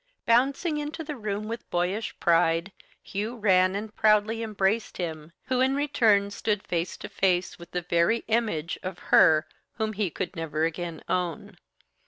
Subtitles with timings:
[0.25, 2.71] Bouncing into the room with boyish pride,
[3.03, 7.83] Hugh ran and proudly embraced him, who, in return, stood face to face with the
[7.83, 11.55] very image of her whom he could never again own.